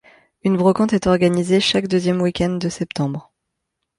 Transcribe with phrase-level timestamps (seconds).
[0.41, 3.31] Une brocante est organisée chaque deuxième week-end de septembre.